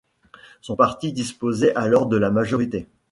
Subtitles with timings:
[0.61, 2.87] Son parti disposait alors de la majorité.